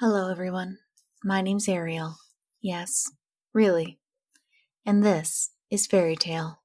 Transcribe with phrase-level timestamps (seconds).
[0.00, 0.78] Hello, everyone.
[1.22, 2.16] My name's Ariel.
[2.60, 3.08] Yes,
[3.52, 4.00] really.
[4.84, 6.58] And this is Fairy Tale.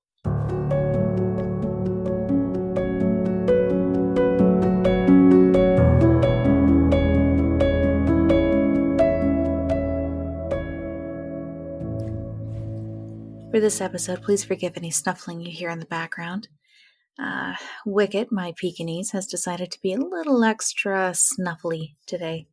[13.52, 16.48] For this episode, please forgive any snuffling you hear in the background.
[17.20, 17.56] Uh,
[17.86, 22.48] Wicket, my Pekingese, has decided to be a little extra snuffly today.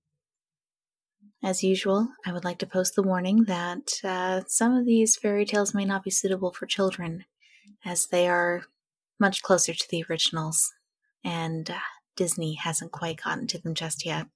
[1.44, 5.44] As usual, I would like to post the warning that uh, some of these fairy
[5.44, 7.26] tales may not be suitable for children,
[7.84, 8.62] as they are
[9.20, 10.72] much closer to the originals,
[11.22, 11.74] and uh,
[12.16, 14.26] Disney hasn't quite gotten to them just yet.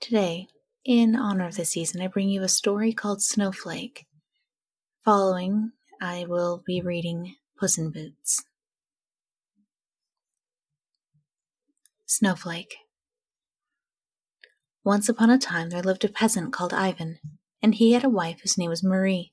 [0.00, 0.48] Today,
[0.84, 4.06] in honor of the season, I bring you a story called Snowflake.
[5.04, 5.70] Following,
[6.02, 8.42] I will be reading Puss in Boots.
[12.04, 12.74] Snowflake.
[14.88, 17.18] Once upon a time there lived a peasant called Ivan,
[17.60, 19.32] and he had a wife whose name was Marie.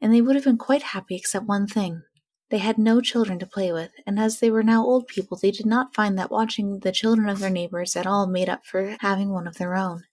[0.00, 2.02] And they would have been quite happy except one thing.
[2.50, 5.50] They had no children to play with, and as they were now old people, they
[5.50, 8.96] did not find that watching the children of their neighbors at all made up for
[9.00, 10.04] having one of their own.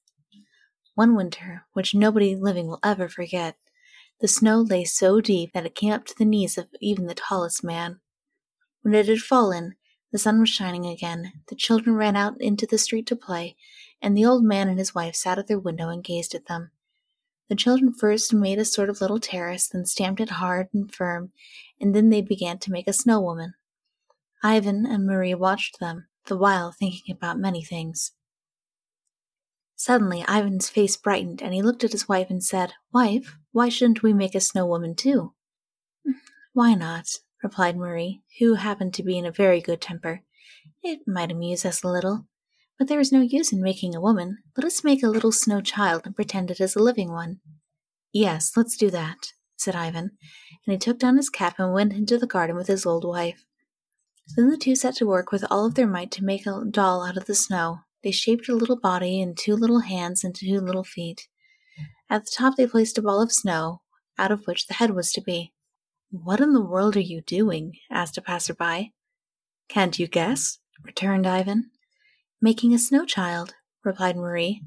[0.95, 3.57] One winter, which nobody living will ever forget,
[4.19, 7.13] the snow lay so deep that it came up to the knees of even the
[7.13, 7.99] tallest man.
[8.81, 9.75] When it had fallen,
[10.11, 13.57] the sun was shining again, the children ran out into the street to play,
[14.01, 16.71] and the old man and his wife sat at their window and gazed at them.
[17.49, 21.31] The children first made a sort of little terrace, then stamped it hard and firm,
[21.79, 23.53] and then they began to make a snow woman.
[24.43, 28.11] Ivan and Marie watched them, the while thinking about many things.
[29.75, 34.03] Suddenly, Ivan's face brightened, and he looked at his wife and said, Wife, why shouldn't
[34.03, 35.33] we make a snow woman too?
[36.07, 36.13] Mm,
[36.53, 37.07] why not?
[37.43, 40.23] replied Marie, who happened to be in a very good temper.
[40.81, 42.25] It might amuse us a little.
[42.77, 44.39] But there is no use in making a woman.
[44.57, 47.39] Let us make a little snow child and pretend it is a living one.
[48.11, 50.11] Yes, let's do that, said Ivan,
[50.65, 53.45] and he took down his cap and went into the garden with his old wife.
[54.35, 57.05] Then the two set to work with all of their might to make a doll
[57.05, 57.79] out of the snow.
[58.03, 61.27] They shaped a little body and two little hands and two little feet.
[62.09, 63.81] At the top they placed a ball of snow,
[64.17, 65.53] out of which the head was to be.
[66.09, 67.73] What in the world are you doing?
[67.91, 68.91] asked a passer-by.
[69.67, 70.59] Can't you guess?
[70.83, 71.71] returned Ivan.
[72.45, 74.61] Making a snow child, replied Marie.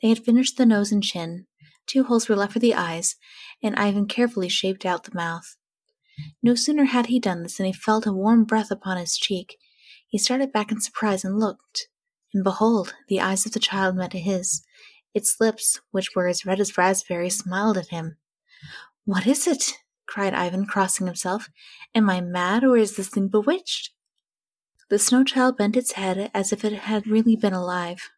[0.00, 1.46] They had finished the nose and chin.
[1.86, 3.16] Two holes were left for the eyes,
[3.62, 5.58] and Ivan carefully shaped out the mouth.
[6.42, 9.58] No sooner had he done this than he felt a warm breath upon his cheek.
[10.08, 11.88] He started back in surprise and looked,
[12.32, 14.62] and behold, the eyes of the child met his.
[15.12, 18.16] Its lips, which were as red as raspberries, smiled at him.
[19.04, 19.74] What is it?
[20.06, 21.50] cried Ivan, crossing himself.
[21.94, 23.91] Am I mad, or is this thing bewitched?
[24.92, 28.10] The snow child bent its head as if it had really been alive.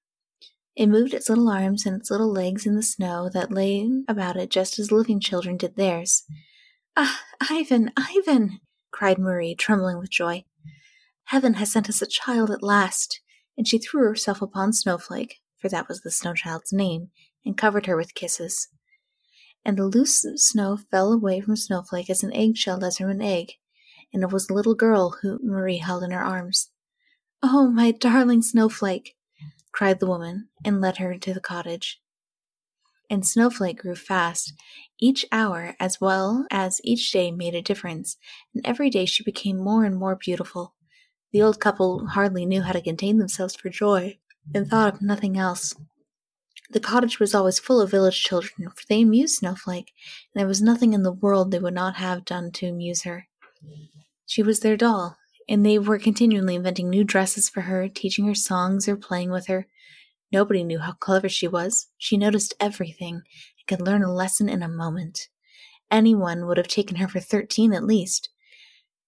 [0.75, 4.37] It moved its little arms and its little legs in the snow that lay about
[4.37, 6.25] it just as living children did theirs.
[6.97, 8.59] Ah, Ivan, Ivan!
[8.91, 10.47] cried Marie, trembling with joy.
[11.27, 13.21] Heaven has sent us a child at last!
[13.57, 17.11] And she threw herself upon Snowflake, for that was the snow child's name,
[17.45, 18.67] and covered her with kisses.
[19.65, 23.53] And the loose snow fell away from Snowflake as an egg-shell does from an egg,
[24.15, 26.71] and it was the little girl who Marie held in her arms.
[27.43, 29.17] Oh, my darling Snowflake!
[29.73, 32.01] cried the woman, and led her into the cottage.
[33.11, 34.55] And Snowflake grew fast.
[35.01, 38.17] Each hour, as well as each day, made a difference,
[38.55, 40.75] and every day she became more and more beautiful.
[41.33, 44.19] The old couple hardly knew how to contain themselves for joy,
[44.55, 45.75] and thought of nothing else.
[46.71, 49.93] The cottage was always full of village children, for they amused Snowflake,
[50.33, 53.27] and there was nothing in the world they would not have done to amuse her.
[54.27, 55.19] She was their doll,
[55.49, 59.47] and they were continually inventing new dresses for her, teaching her songs or playing with
[59.47, 59.67] her.
[60.33, 61.89] Nobody knew how clever she was.
[61.99, 65.29] She noticed everything and could learn a lesson in a moment.
[65.91, 68.31] Anyone would have taken her for thirteen at least.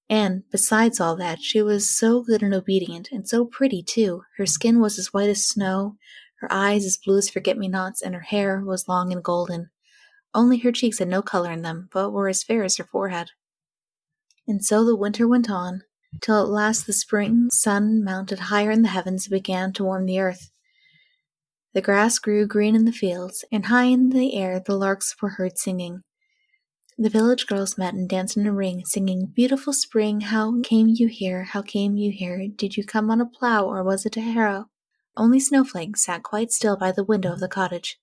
[0.09, 4.23] And, besides all that, she was so good and obedient, and so pretty, too.
[4.37, 5.97] Her skin was as white as snow,
[6.41, 9.71] her eyes as blue as forget me nots, and her hair was long and golden.
[10.33, 13.31] Only her cheeks had no color in them, but were as fair as her forehead.
[14.47, 15.83] And so the winter went on,
[16.21, 20.07] till at last the spring sun mounted higher in the heavens and began to warm
[20.07, 20.51] the earth.
[21.75, 25.31] The grass grew green in the fields, and high in the air the larks were
[25.31, 26.03] heard singing.
[26.97, 31.09] The village girls met and danced in a ring, singing, Beautiful spring, how came you
[31.09, 31.45] here?
[31.45, 32.49] How came you here?
[32.49, 34.71] Did you come on a plough, or was it a harrow?
[35.15, 37.99] Only Snowflake sat quite still by the window of the cottage.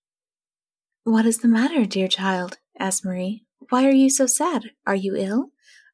[1.05, 2.59] What is the matter, dear child?
[2.77, 3.43] asked Marie.
[3.69, 4.71] Why are you so sad?
[4.85, 5.52] Are you ill?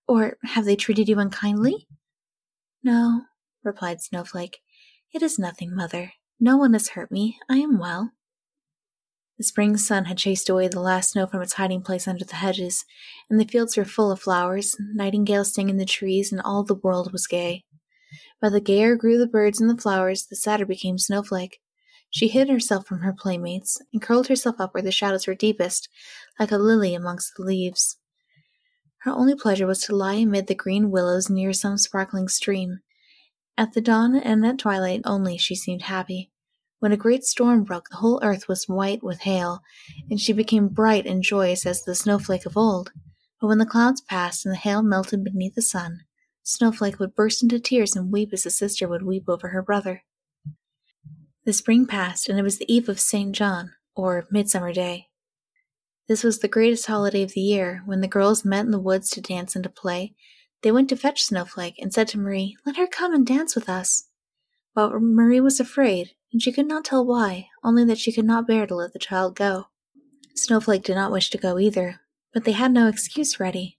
[0.10, 1.88] Or have they treated you unkindly?
[2.82, 3.26] No,
[3.64, 4.58] replied Snowflake.
[5.14, 6.14] It is nothing, mother.
[6.40, 7.38] No one has hurt me.
[7.48, 8.14] I am well.
[9.38, 12.38] The spring sun had chased away the last snow from its hiding place under the
[12.38, 12.86] hedges,
[13.30, 16.74] and the fields were full of flowers, nightingales sang in the trees, and all the
[16.74, 17.66] world was gay.
[18.42, 21.60] But the gayer grew the birds and the flowers, the sadder became Snowflake.
[22.10, 25.88] She hid herself from her playmates, and curled herself up where the shadows were deepest,
[26.40, 27.99] like a lily amongst the leaves.
[29.00, 32.80] Her only pleasure was to lie amid the green willows near some sparkling stream.
[33.58, 36.32] At the dawn and at twilight only she seemed happy.
[36.80, 39.62] When a great storm broke, the whole earth was white with hail,
[40.10, 42.92] and she became bright and joyous as the snowflake of old.
[43.42, 46.02] But when the clouds passed and the hail melted beneath the sun,
[46.50, 50.02] Snowflake would burst into tears and weep as a sister would weep over her brother.
[51.46, 53.36] The spring passed, and it was the eve of St.
[53.36, 55.09] John, or Midsummer Day.
[56.10, 59.12] This was the greatest holiday of the year, when the girls met in the woods
[59.12, 60.16] to dance and to play.
[60.64, 63.70] They went to fetch Snowflake and said to Marie, Let her come and dance with
[63.70, 64.08] us.
[64.74, 68.48] But Marie was afraid, and she could not tell why, only that she could not
[68.48, 69.68] bear to let the child go.
[70.34, 72.02] Snowflake did not wish to go either,
[72.34, 73.78] but they had no excuse ready.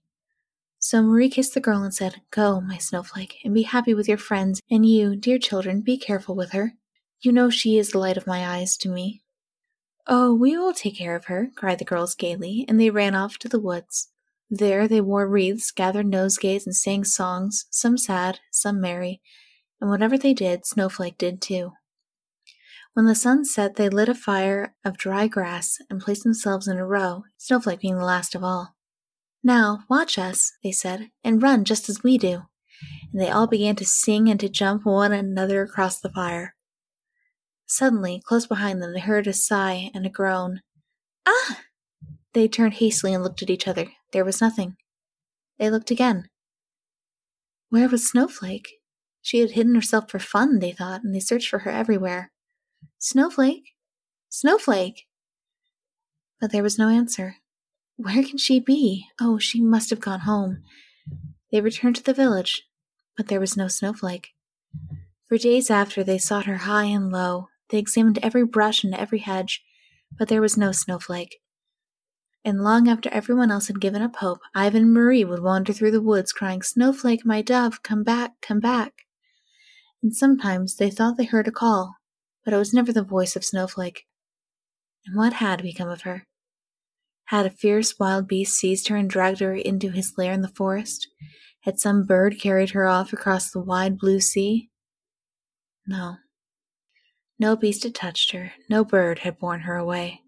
[0.79, 4.17] So Marie kissed the girl and said, Go, my snowflake, and be happy with your
[4.17, 6.75] friends, and you, dear children, be careful with her.
[7.19, 9.21] You know she is the light of my eyes to me.
[10.07, 13.37] Oh, we will take care of her, cried the girls gaily, and they ran off
[13.39, 14.09] to the woods.
[14.49, 19.21] There they wore wreaths, gathered nosegays, and sang songs, some sad, some merry,
[19.79, 21.73] and whatever they did, Snowflake did too.
[22.93, 26.77] When the sun set, they lit a fire of dry grass and placed themselves in
[26.77, 28.75] a row, Snowflake being the last of all.
[29.43, 32.43] Now, watch us, they said, and run just as we do.
[33.11, 36.55] And they all began to sing and to jump one another across the fire.
[37.71, 40.59] Suddenly, close behind them, they heard a sigh and a groan.
[41.25, 41.61] Ah!
[42.33, 43.93] They turned hastily and looked at each other.
[44.11, 44.75] There was nothing.
[45.57, 46.27] They looked again.
[47.69, 48.67] Where was Snowflake?
[49.21, 52.33] She had hidden herself for fun, they thought, and they searched for her everywhere.
[52.99, 53.69] Snowflake?
[54.27, 55.07] Snowflake!
[56.41, 57.37] But there was no answer.
[57.95, 59.05] Where can she be?
[59.17, 60.61] Oh, she must have gone home.
[61.53, 62.63] They returned to the village,
[63.15, 64.31] but there was no snowflake.
[65.29, 67.47] For days after, they sought her high and low.
[67.71, 69.63] They examined every brush and every hedge,
[70.19, 71.37] but there was no snowflake.
[72.43, 75.91] And long after everyone else had given up hope, Ivan and Marie would wander through
[75.91, 78.93] the woods crying, Snowflake, my dove, come back, come back.
[80.03, 81.95] And sometimes they thought they heard a call,
[82.43, 84.05] but it was never the voice of Snowflake.
[85.05, 86.25] And what had become of her?
[87.25, 90.47] Had a fierce wild beast seized her and dragged her into his lair in the
[90.47, 91.07] forest?
[91.61, 94.71] Had some bird carried her off across the wide blue sea?
[95.85, 96.15] No.
[97.41, 100.21] No beast had touched her, no bird had borne her away.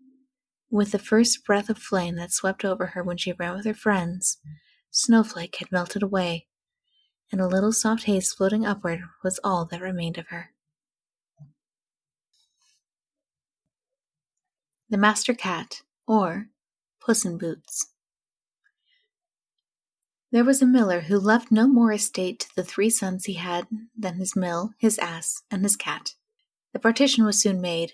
[0.71, 3.75] With the first breath of flame that swept over her when she ran with her
[3.75, 4.39] friends,
[4.89, 6.47] Snowflake had melted away,
[7.31, 10.53] and a little soft haze floating upward was all that remained of her.
[14.89, 16.47] The Master Cat, or
[16.99, 17.93] Puss in Boots.
[20.31, 23.67] There was a miller who left no more estate to the three sons he had
[23.95, 26.15] than his mill, his ass, and his cat.
[26.73, 27.93] The partition was soon made.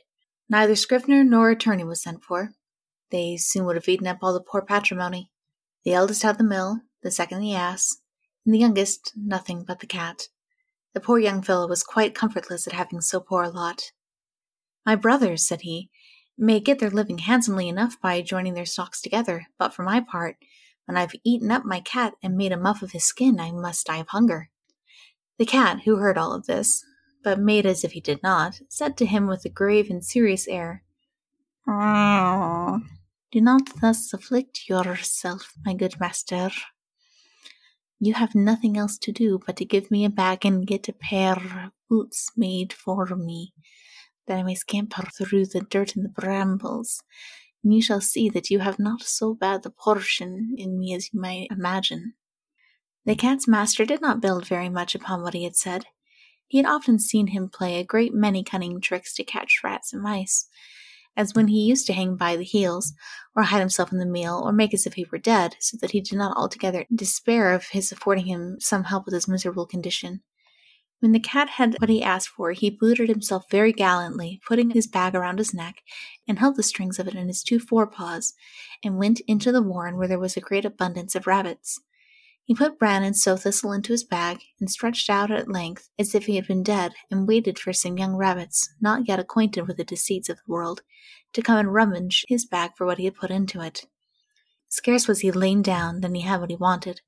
[0.49, 2.53] Neither scrivener nor attorney was sent for.
[3.11, 5.31] They soon would have eaten up all the poor patrimony.
[5.83, 7.97] The eldest had the mill, the second the ass,
[8.45, 10.29] and the youngest nothing but the cat.
[10.93, 13.91] The poor young fellow was quite comfortless at having so poor a lot.
[14.85, 15.89] My brothers, said he,
[16.37, 20.37] may get their living handsomely enough by joining their stocks together, but for my part,
[20.85, 23.85] when I've eaten up my cat and made a muff of his skin, I must
[23.85, 24.49] die of hunger.
[25.37, 26.83] The cat, who heard all of this,
[27.23, 30.47] but made as if he did not, said to him with a grave and serious
[30.47, 30.83] air,
[33.31, 36.51] Do not thus afflict yourself, my good master.
[37.99, 40.93] You have nothing else to do but to give me a bag and get a
[40.93, 43.53] pair of boots made for me
[44.29, 47.01] that I may scamper through the dirt and the brambles,
[47.63, 51.09] and you shall see that you have not so bad a portion in me as
[51.11, 52.13] you might imagine.
[53.05, 55.85] The cat's master did not build very much upon what he had said.
[56.49, 60.01] He had often seen him play a great many cunning tricks to catch rats and
[60.01, 60.47] mice,
[61.15, 62.93] as when he used to hang by the heels,
[63.35, 65.91] or hide himself in the meal, or make as if he were dead, so that
[65.91, 70.21] he did not altogether despair of his affording him some help with his miserable condition.
[71.01, 74.87] When the cat had what he asked for, he booted himself very gallantly, putting his
[74.87, 75.83] bag around his neck,
[76.27, 78.33] and held the strings of it in his two forepaws,
[78.83, 81.79] and went into the warren where there was a great abundance of rabbits.
[82.49, 86.15] He put bran and sow thistle into his bag, and stretched out at length as
[86.15, 89.77] if he had been dead, and waited for some young rabbits, not yet acquainted with
[89.77, 90.81] the deceits of the world,
[91.33, 93.85] to come and rummage his bag for what he had put into it.
[94.67, 97.01] Scarce was he lain down than he had what he wanted.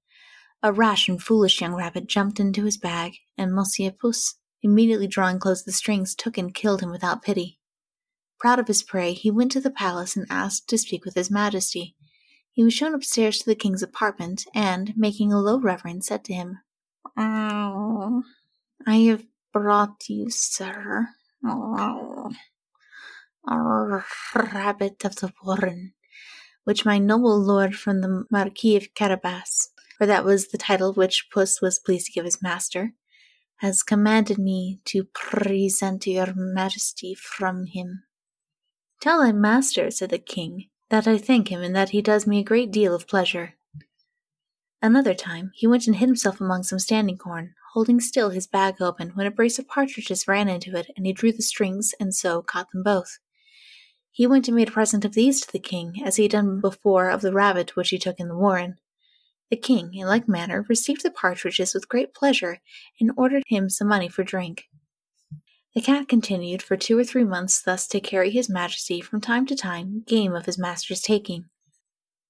[0.62, 5.40] A rash and foolish young rabbit jumped into his bag, and Monsieur Puss, immediately drawing
[5.40, 7.60] close the strings, took and killed him without pity.
[8.40, 11.32] Proud of his prey, he went to the palace and asked to speak with his
[11.32, 11.96] majesty.
[12.54, 16.34] He was shown upstairs to the king's apartment, and, making a low reverence, said to
[16.34, 16.60] him,
[17.18, 18.24] oh,
[18.86, 21.08] I have brought you, sir,
[21.44, 22.30] a
[24.36, 25.94] rabbit of the warren,
[26.64, 31.30] which my noble lord from the Marquis of Carabas, for that was the title which
[31.34, 32.94] Puss was pleased to give his master,
[33.58, 38.04] has commanded me to present to your majesty from him.
[39.00, 42.40] Tell thy master, said the king, that I thank him and that he does me
[42.40, 43.56] a great deal of pleasure.
[44.82, 48.82] Another time he went and hid himself among some standing corn, holding still his bag
[48.82, 52.14] open, when a brace of partridges ran into it, and he drew the strings, and
[52.14, 53.20] so caught them both.
[54.12, 56.60] He went and made a present of these to the king, as he had done
[56.60, 58.76] before of the rabbit which he took in the warren.
[59.50, 62.60] The king, in like manner, received the partridges with great pleasure,
[63.00, 64.66] and ordered him some money for drink.
[65.74, 69.46] The cat continued for two or three months thus to carry his majesty from time
[69.46, 71.46] to time game of his master's taking.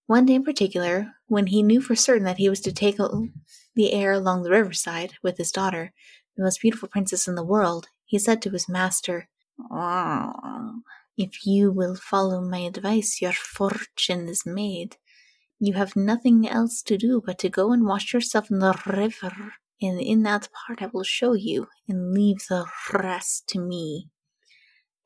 [0.05, 3.93] One day in particular, when he knew for certain that he was to take the
[3.93, 5.91] air along the riverside with his daughter,
[6.37, 9.27] the most beautiful princess in the world, he said to his master,
[11.17, 14.97] If you will follow my advice, your fortune is made.
[15.59, 19.53] You have nothing else to do but to go and wash yourself in the river,
[19.81, 24.09] and in that part I will show you, and leave the rest to me.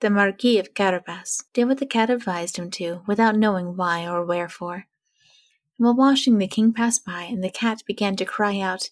[0.02, 4.26] The Marquis of Carabas did what the cat advised him to, without knowing why or
[4.26, 4.86] wherefore.
[5.78, 8.90] And while washing, the king passed by, and the cat began to cry out,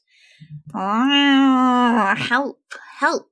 [0.73, 2.61] Help!
[2.97, 3.29] Help!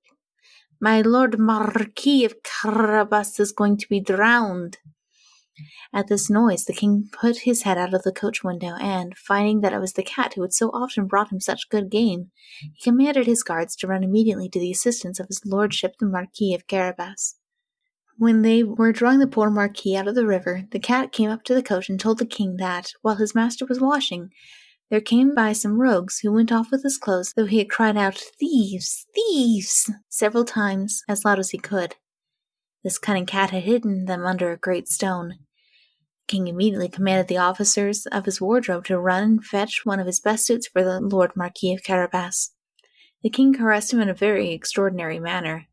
[0.80, 4.78] My lord Marquis of Carabas is going to be drowned.
[5.94, 9.62] At this noise, the king put his head out of the coach window, and, finding
[9.62, 12.82] that it was the cat who had so often brought him such good game, he
[12.82, 16.68] commanded his guards to run immediately to the assistance of his lordship the Marquis of
[16.68, 17.36] Carabas.
[18.18, 21.44] When they were drawing the poor Marquis out of the river, the cat came up
[21.46, 24.30] to the coach and told the king that, while his master was washing,
[24.92, 27.96] there came by some rogues who went off with his clothes, though he had cried
[27.96, 29.08] out, Thieves!
[29.16, 29.90] Thieves!
[30.10, 31.96] several times, as loud as he could.
[32.84, 35.40] This cunning cat had hidden them under a great stone.
[36.32, 40.06] The king immediately commanded the officers of his wardrobe to run and fetch one of
[40.06, 42.54] his best suits for the Lord Marquis of Carabas.
[43.22, 45.68] The king caressed him in a very extraordinary manner,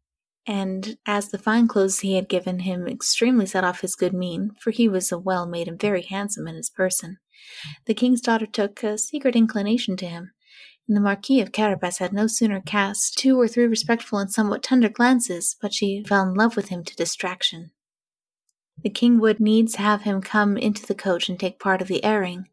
[0.49, 4.51] and as the fine clothes he had given him extremely set off his good mien,
[4.61, 7.19] for he was a well made and very handsome in his person,
[7.85, 10.33] the king's daughter took a secret inclination to him,
[10.89, 14.65] and the Marquis of Carabas had no sooner cast two or three respectful and somewhat
[14.65, 17.71] tender glances, but she fell in love with him to distraction.
[18.83, 22.05] The king would needs have him come into the coach and take part of the
[22.05, 22.49] airing.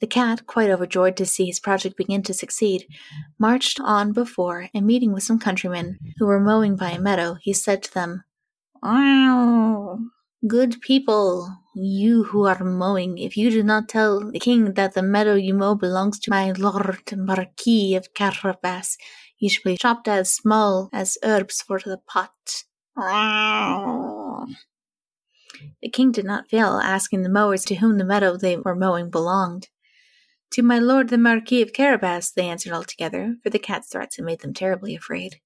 [0.00, 2.86] The cat, quite overjoyed to see his project begin to succeed,
[3.38, 7.52] marched on before, and meeting with some countrymen who were mowing by a meadow, he
[7.52, 8.22] said to them,
[8.82, 9.98] oh,
[10.46, 15.02] Good people, you who are mowing, if you do not tell the king that the
[15.02, 18.96] meadow you mow belongs to my lord Marquis of Carabas,
[19.40, 22.62] you shall be chopped as small as herbs for the pot.
[25.82, 29.10] The king did not fail asking the mowers to whom the meadow they were mowing
[29.10, 29.68] belonged.
[30.52, 34.16] To my lord the Marquis of Carabas, they answered all together, for the cat's threats
[34.16, 35.40] had made them terribly afraid.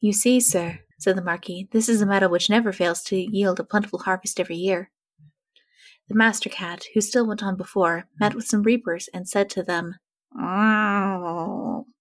[0.00, 3.60] You see, sir, said the Marquis, this is a meadow which never fails to yield
[3.60, 4.90] a plentiful harvest every year.
[6.08, 9.62] The master cat, who still went on before, met with some reapers and said to
[9.62, 9.94] them,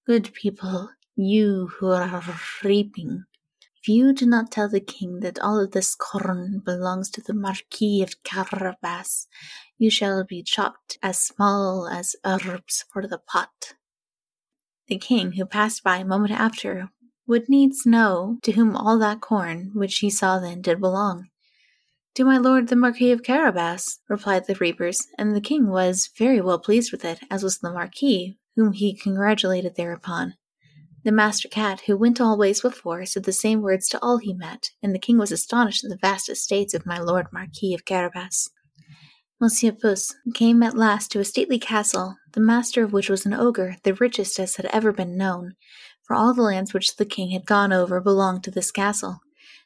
[0.06, 2.24] Good people, you who are
[2.64, 3.24] reaping,
[3.82, 7.34] if you do not tell the king that all of this corn belongs to the
[7.34, 9.26] Marquis of Carabas,
[9.80, 13.74] you shall be chopped as small as herbs for the pot.
[14.88, 16.90] The king, who passed by a moment after,
[17.26, 21.30] would needs know to whom all that corn which he saw then did belong.
[22.16, 26.40] To my lord the Marquis of Carabas, replied the reapers, and the king was very
[26.40, 30.36] well pleased with it, as was the Marquis, whom he congratulated thereupon.
[31.04, 34.34] The master cat, who went all ways before, said the same words to all he
[34.34, 37.86] met, and the king was astonished at the vast estates of my lord Marquis of
[37.86, 38.50] Carabas.
[39.40, 43.34] Monsieur Puss came at last to a stately castle, the master of which was an
[43.34, 45.54] ogre, the richest as had ever been known,
[46.04, 49.20] for all the lands which the king had gone over belonged to this castle.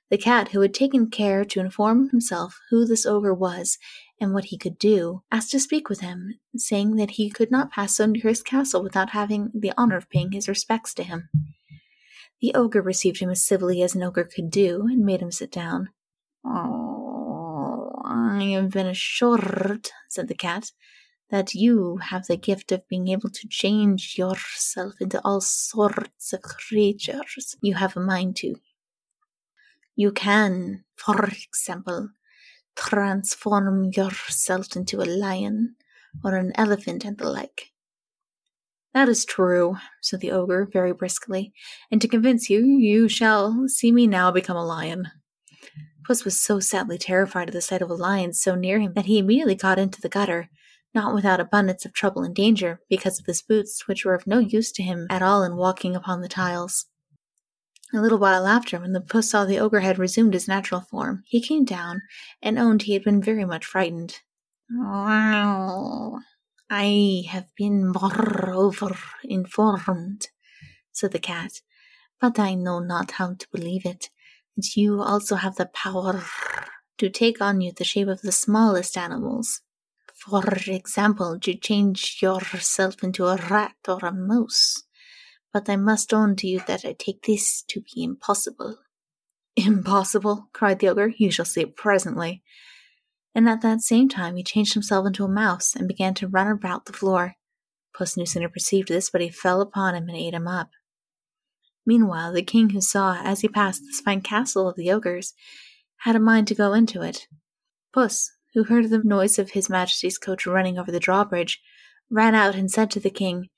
[0.09, 3.77] The cat, who had taken care to inform himself who this ogre was
[4.19, 7.72] and what he could do, asked to speak with him, saying that he could not
[7.72, 11.29] pass near his castle without having the honor of paying his respects to him.
[12.41, 15.51] The ogre received him as civilly as an ogre could do, and made him sit
[15.51, 15.89] down.
[16.45, 20.72] Oh, I have been assured, said the cat,
[21.29, 26.41] that you have the gift of being able to change yourself into all sorts of
[26.43, 28.55] creatures you have a mind to.
[29.95, 32.10] You can, for example,
[32.75, 35.75] transform yourself into a lion
[36.24, 37.72] or an elephant and the like.
[38.94, 41.53] That is true, said the ogre very briskly,
[41.91, 45.10] and to convince you, you shall see me now become a lion.
[46.05, 49.05] Puss was so sadly terrified at the sight of a lion so near him that
[49.05, 50.50] he immediately got into the gutter,
[50.94, 54.39] not without abundance of trouble and danger, because of his boots, which were of no
[54.39, 56.86] use to him at all in walking upon the tiles.
[57.93, 61.23] A little while after, when the puss saw the ogre had resumed his natural form,
[61.27, 62.01] he came down
[62.41, 64.21] and owned he had been very much frightened.
[66.69, 70.29] I have been moreover informed,
[70.91, 71.61] said the cat,
[72.19, 74.09] but I know not how to believe it,
[74.57, 76.23] that you also have the power
[76.97, 79.61] to take on you the shape of the smallest animals.
[80.13, 84.83] For example, to change yourself into a rat or a mouse.
[85.55, 88.77] But I must own to you that I take this to be impossible.
[89.55, 91.13] Impossible, cried the ogre.
[91.17, 92.43] You shall see it presently
[93.35, 96.47] and at that same time he changed himself into a mouse and began to run
[96.47, 97.35] about the floor.
[97.93, 100.69] Puss no sooner perceived this, but he fell upon him and ate him up.
[101.85, 105.33] Meanwhile, the king, who saw, as he passed, this fine castle of the ogres,
[105.97, 107.27] had a mind to go into it.
[107.93, 111.62] Puss, who heard the noise of his majesty's coach running over the drawbridge,
[112.09, 113.50] ran out and said to the king,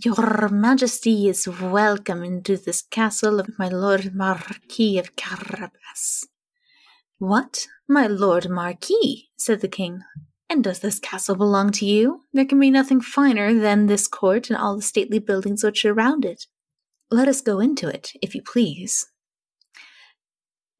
[0.00, 6.28] Your majesty is welcome into this castle of my lord Marquis of Carabas.
[7.18, 10.00] What, my lord Marquis, said the king,
[10.48, 12.22] and does this castle belong to you?
[12.32, 16.24] There can be nothing finer than this court and all the stately buildings which surround
[16.24, 16.46] it.
[17.10, 19.08] Let us go into it, if you please.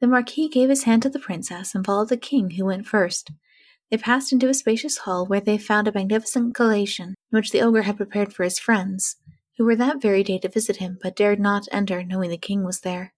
[0.01, 3.31] The Marquis gave his hand to the princess and followed the king, who went first.
[3.93, 7.83] They passed into a spacious hall where they found a magnificent collation, which the ogre
[7.83, 9.17] had prepared for his friends,
[9.59, 12.65] who were that very day to visit him, but dared not enter, knowing the king
[12.65, 13.13] was there.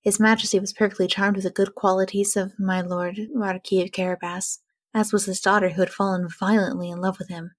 [0.00, 4.58] His Majesty was perfectly charmed with the good qualities of my lord Marquis of Carabas,
[4.92, 7.52] as was his daughter, who had fallen violently in love with him,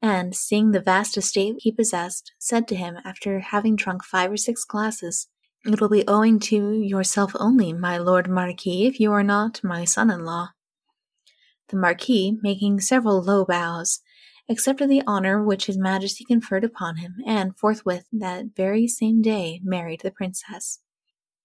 [0.00, 4.36] and, seeing the vast estate he possessed, said to him, after having drunk five or
[4.36, 5.26] six glasses,
[5.64, 9.84] It will be owing to yourself only, my lord Marquis, if you are not my
[9.84, 10.50] son in law.
[11.68, 14.00] The Marquis, making several low bows,
[14.48, 19.60] accepted the honour which his Majesty conferred upon him, and forthwith that very same day
[19.62, 20.80] married the princess.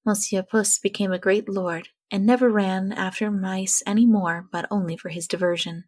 [0.06, 4.96] Monsieur Puss became a great lord, and never ran after mice any more, but only
[4.96, 5.86] for his diversion.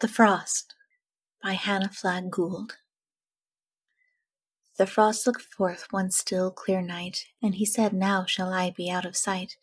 [0.00, 0.74] The Frost
[1.42, 2.76] by Hannah Flagg Gould
[4.76, 8.90] The frost looked forth one still, clear night, and he said, Now shall I be
[8.90, 9.56] out of sight.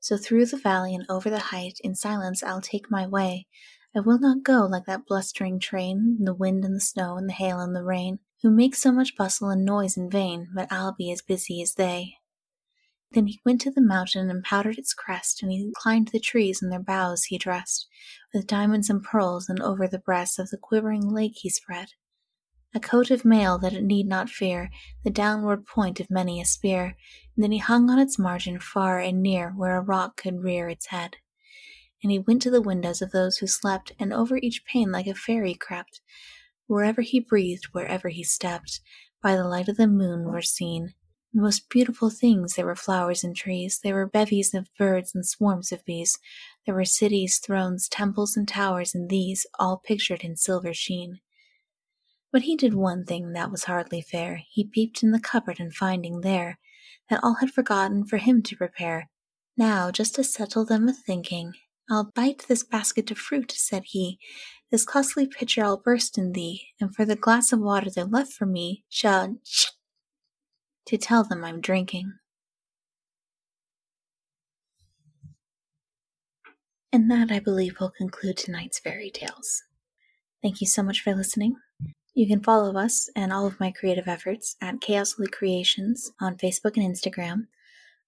[0.00, 3.46] So through the valley and over the height, in silence I'll take my way.
[3.94, 7.34] I will not go like that blustering train, the wind and the snow and the
[7.34, 10.94] hail and the rain who make so much bustle and noise in vain, but I'll
[10.94, 12.14] be as busy as they.
[13.12, 16.62] Then he went to the mountain and powdered its crest, and he climbed the trees
[16.62, 17.86] and their boughs he dressed,
[18.32, 21.88] with diamonds and pearls, and over the breast of the quivering lake he spread
[22.74, 24.70] a coat of mail that it need not fear
[25.04, 26.96] the downward point of many a spear,
[27.34, 30.68] and then he hung on its margin far and near where a rock could rear
[30.68, 31.16] its head.
[32.02, 35.06] And he went to the windows of those who slept, and over each pane like
[35.06, 36.00] a fairy crept,
[36.66, 38.80] Wherever he breathed, wherever he stepped,
[39.20, 40.94] by the light of the moon were seen
[41.32, 42.54] the most beautiful things.
[42.54, 46.18] There were flowers and trees, there were bevies of birds and swarms of bees,
[46.66, 51.20] there were cities, thrones, temples, and towers, and these all pictured in silver sheen.
[52.32, 54.42] But he did one thing that was hardly fair.
[54.48, 56.58] He peeped in the cupboard, and finding there
[57.08, 59.10] that all had forgotten for him to prepare,
[59.56, 61.54] now just to settle them a thinking,
[61.90, 64.20] I'll bite this basket of fruit, said he,
[64.70, 68.32] this costly pitcher I'll burst in thee, and for the glass of water they left
[68.32, 69.36] for me shall
[70.86, 72.12] to tell them I'm drinking.
[76.92, 79.64] And that, I believe, will conclude tonight's fairy tales.
[80.42, 81.56] Thank you so much for listening.
[82.14, 86.36] You can follow us and all of my creative efforts at Chaos Lilly Creations on
[86.36, 87.46] Facebook and Instagram.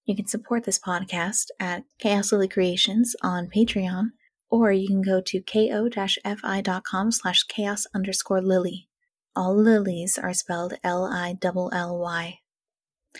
[0.05, 4.11] You can support this podcast at Chaos Lilly Creations on Patreon
[4.53, 8.87] or you can go to ko-fi.com slash chaos underscore lilly.
[9.35, 12.39] All lilies are spelled L-I-L-L-Y.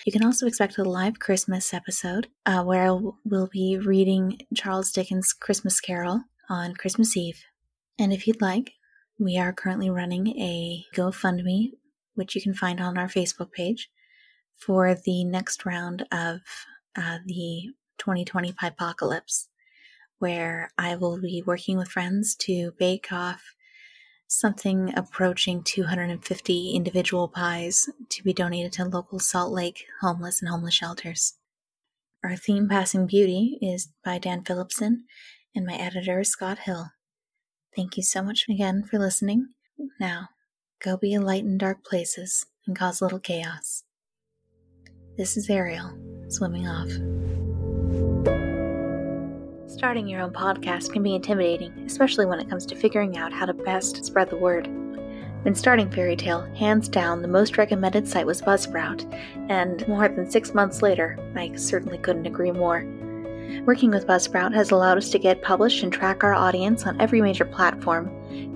[0.05, 5.33] You can also expect a live Christmas episode uh, where we'll be reading Charles Dickens'
[5.33, 7.43] Christmas Carol on Christmas Eve.
[7.99, 8.73] And if you'd like,
[9.23, 11.73] we are currently running a GoFundMe,
[12.15, 13.91] which you can find on our Facebook page,
[14.57, 16.41] for the next round of
[16.97, 19.49] uh, the 2020 Apocalypse
[20.23, 23.43] where I will be working with friends to bake off
[24.29, 30.75] something approaching 250 individual pies to be donated to local Salt Lake homeless and homeless
[30.75, 31.35] shelters.
[32.23, 35.07] Our theme, Passing Beauty, is by Dan Phillipson,
[35.57, 36.93] and my editor is Scott Hill.
[37.75, 39.49] Thank you so much again for listening.
[39.99, 40.29] Now,
[40.83, 43.85] go be a light in dark places and cause little chaos.
[45.17, 45.91] This is Ariel,
[46.29, 46.91] swimming off.
[49.71, 53.47] Starting your own podcast can be intimidating, especially when it comes to figuring out how
[53.47, 54.67] to best spread the word.
[55.43, 59.11] When starting Fairy Tale, hands down, the most recommended site was Buzzsprout,
[59.49, 62.87] and more than six months later, I certainly couldn't agree more.
[63.61, 67.21] Working with Buzzsprout has allowed us to get published and track our audience on every
[67.21, 68.07] major platform,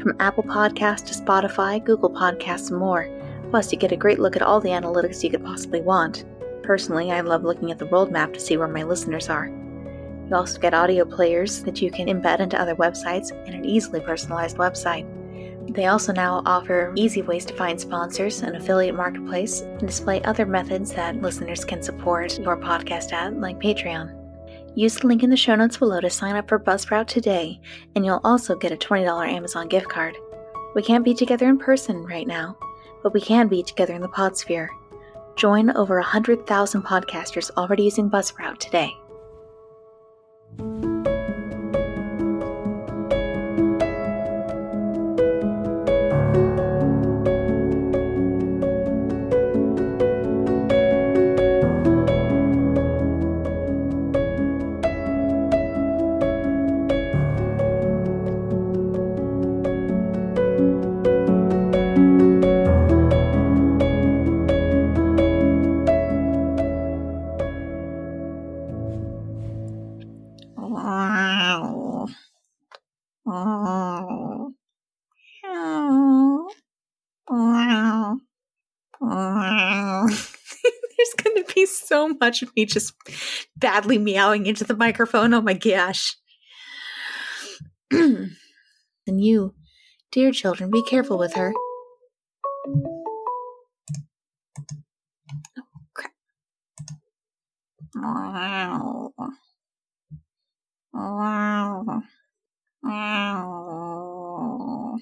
[0.00, 3.08] from Apple Podcasts to Spotify, Google Podcasts, and more.
[3.50, 6.24] Plus, you get a great look at all the analytics you could possibly want.
[6.64, 9.46] Personally, I love looking at the world map to see where my listeners are.
[10.28, 14.00] You also get audio players that you can embed into other websites and an easily
[14.00, 15.06] personalized website.
[15.72, 20.46] They also now offer easy ways to find sponsors, an affiliate marketplace, and display other
[20.46, 24.15] methods that listeners can support your podcast at, like Patreon.
[24.76, 27.58] Use the link in the show notes below to sign up for Buzzsprout today,
[27.94, 30.14] and you'll also get a $20 Amazon gift card.
[30.74, 32.58] We can't be together in person right now,
[33.02, 34.68] but we can be together in the Podsphere.
[35.34, 38.92] Join over 100,000 podcasters already using Buzzsprout today.
[82.08, 82.94] Much of me just
[83.56, 85.34] badly meowing into the microphone.
[85.34, 86.16] Oh my gosh.
[87.90, 88.30] and
[89.06, 89.54] you,
[90.12, 91.52] dear children, be careful with her.
[95.58, 95.62] Oh,
[95.94, 96.12] crap.
[97.94, 99.12] Wow.
[100.92, 102.02] Wow.
[102.82, 104.98] Wow.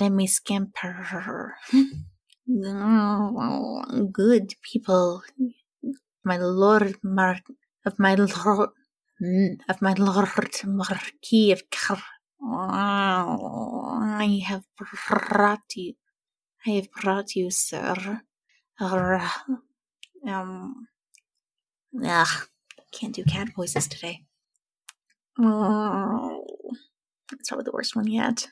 [0.00, 1.56] Me scamper.
[4.12, 5.22] Good people
[6.24, 7.40] my lord Mar-
[7.86, 8.70] of my lord
[9.68, 10.28] of my lord
[10.64, 12.02] Marquis of Car.
[12.42, 15.94] I have brought you.
[16.66, 18.22] I have brought you, sir.
[20.26, 20.74] Um.
[22.04, 22.48] Ugh,
[22.92, 24.24] can't do cat voices today.
[25.40, 26.44] Oh,
[27.30, 28.48] that's probably the worst one yet.